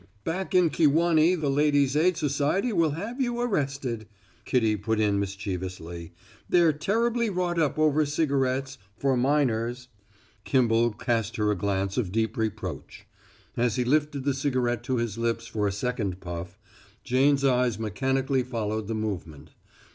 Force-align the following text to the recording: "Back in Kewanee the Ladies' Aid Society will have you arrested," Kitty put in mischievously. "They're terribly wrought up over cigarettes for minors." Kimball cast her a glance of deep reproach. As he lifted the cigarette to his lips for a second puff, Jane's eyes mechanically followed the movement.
"Back 0.23 0.55
in 0.55 0.71
Kewanee 0.71 1.35
the 1.35 1.51
Ladies' 1.51 1.95
Aid 1.95 2.17
Society 2.17 2.73
will 2.73 2.93
have 2.97 3.21
you 3.21 3.39
arrested," 3.39 4.07
Kitty 4.45 4.75
put 4.75 4.99
in 4.99 5.19
mischievously. 5.19 6.11
"They're 6.49 6.73
terribly 6.73 7.29
wrought 7.29 7.59
up 7.59 7.77
over 7.77 8.03
cigarettes 8.07 8.79
for 8.97 9.15
minors." 9.15 9.89
Kimball 10.43 10.93
cast 10.93 11.35
her 11.35 11.51
a 11.51 11.55
glance 11.55 11.99
of 11.99 12.11
deep 12.11 12.35
reproach. 12.35 13.05
As 13.55 13.75
he 13.75 13.83
lifted 13.85 14.23
the 14.23 14.33
cigarette 14.33 14.81
to 14.85 14.97
his 14.97 15.19
lips 15.19 15.45
for 15.45 15.67
a 15.67 15.71
second 15.71 16.19
puff, 16.19 16.57
Jane's 17.03 17.45
eyes 17.45 17.77
mechanically 17.77 18.41
followed 18.41 18.87
the 18.87 18.95
movement. 18.95 19.51